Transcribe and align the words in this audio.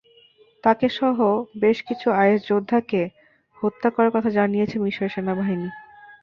তাঁকেসহ 0.63 1.17
বেশ 1.55 1.77
কিছু 1.81 2.07
আইএস 2.13 2.41
যোদ্ধাকে 2.47 3.01
হত্যা 3.57 3.89
করার 3.89 4.11
কথা 4.11 4.29
জানিয়েছে 4.29 4.75
মিসরের 4.79 5.13
সেনাবাহিনী। 5.15 5.69